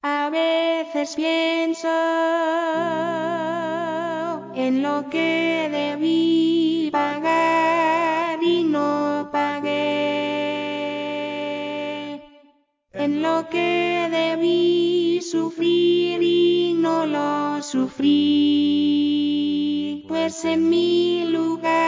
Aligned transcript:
A 0.00 0.30
veces 0.30 1.16
pienso 1.16 1.88
en 4.54 4.80
lo 4.80 5.10
que 5.10 5.68
debí 5.72 6.88
pagar 6.92 8.40
y 8.40 8.62
no 8.62 9.28
pagué. 9.32 9.72
En 12.92 13.22
lo 13.22 13.48
que 13.48 14.08
debí 14.08 15.20
sufrir 15.20 16.22
y 16.22 16.74
no 16.74 17.04
lo 17.04 17.60
sufrí. 17.60 18.14
Pues 20.06 20.44
en 20.44 20.68
mi 20.68 21.24
lugar 21.26 21.87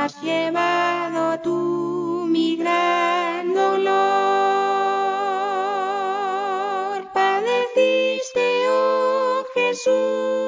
has 0.00 0.18
llevado 0.22 1.38
tú 1.40 2.26
mi 2.26 2.56
gran 2.56 3.52
dolor. 3.52 3.90
Padeciste, 7.12 8.46
oh 8.70 9.44
Jesús, 9.52 10.39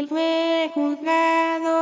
Él 0.00 0.08
fue 0.08 0.70
juzgado 0.72 1.76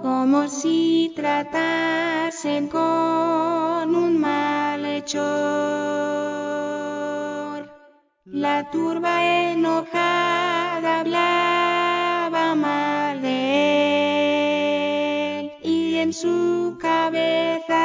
como 0.00 0.48
si 0.48 1.12
tratasen 1.14 2.68
con 2.68 3.94
un 3.94 4.18
malhechor. 4.18 5.18
La 8.24 8.70
turba 8.70 9.22
enojada 9.50 11.00
hablaba 11.00 12.54
mal 12.54 13.20
de 13.20 13.38
él 15.40 15.52
y 15.62 15.96
en 15.96 16.14
su 16.14 16.78
cabeza 16.80 17.84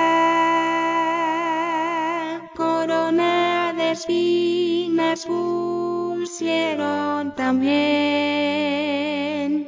corona 2.56 3.74
de 3.76 3.92
espinas 3.92 4.83
pusieron 5.22 6.84
también 7.36 7.74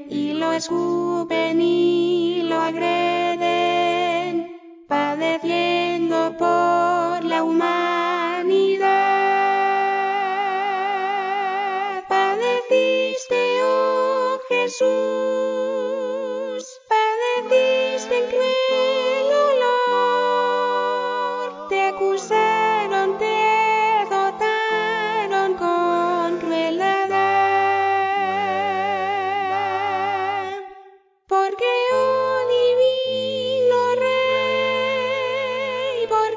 y 0.10 0.34
lo 0.34 0.52
escupen 0.54 1.62
y 1.62 2.42
lo 2.44 2.60
agreden 2.62 3.25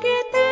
Rey, 0.00 0.10
porque 0.31 0.47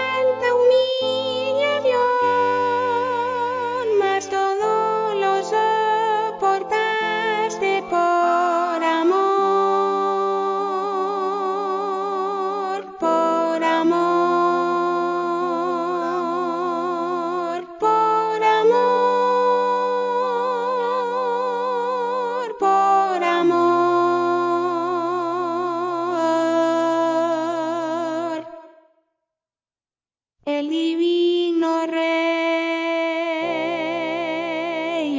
El 30.59 30.71
divino 30.71 31.87
Rey 31.87 31.99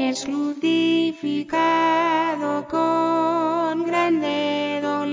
es 0.09 0.25
crucificado 0.25 1.47
con 2.67 3.85
grande 3.85 4.79
dolor. 4.81 5.11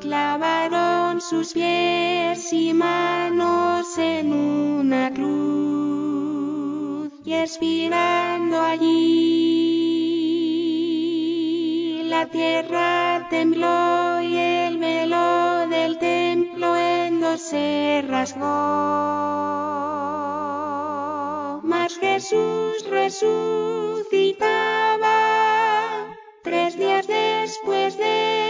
Clavaron 0.00 1.20
sus 1.20 1.52
pies 1.52 2.52
y 2.52 2.74
manos 2.74 3.96
en 3.96 4.32
una 4.32 5.14
cruz 5.14 7.12
y 7.24 7.32
expirando 7.32 8.60
allí 8.60 9.36
la 12.08 12.26
tierra 12.26 13.05
rasgó. 18.36 18.66
Mas 21.62 21.98
Jesús 21.98 22.84
resucitaba 22.88 23.36
tres 26.42 26.76
días 26.76 27.06
después 27.06 27.96
de 27.96 28.45